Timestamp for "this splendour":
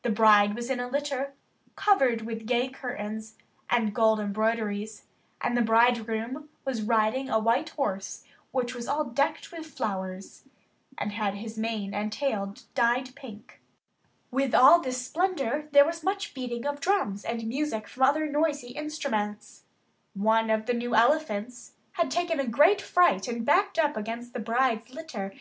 14.80-15.66